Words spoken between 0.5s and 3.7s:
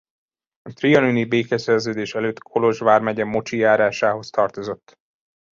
A trianoni békeszerződés előtt Kolozs vármegye Mocsi